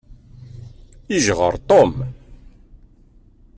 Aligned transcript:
Ijexxeṛ 1.15 1.55
Tom. 1.69 1.93